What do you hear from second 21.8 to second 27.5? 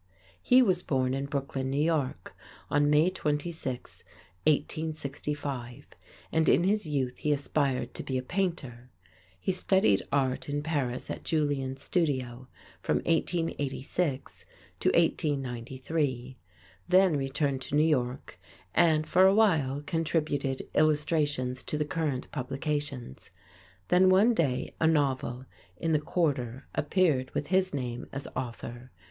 current publications. Then one day a novel, "In the Quarter," appeared with